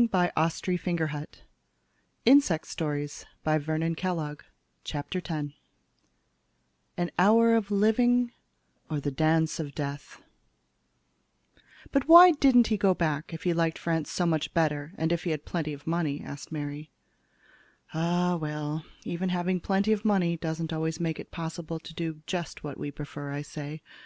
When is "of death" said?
4.00-5.54, 9.60-10.22